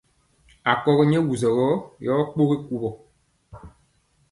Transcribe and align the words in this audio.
Akɔgi 0.71 1.03
nyɛ 1.07 1.19
wusɔ 1.27 1.49
gɔ 1.57 1.67
yɔ 2.05 2.13
kpogi 2.31 2.55
kuvɔ. 2.67 2.89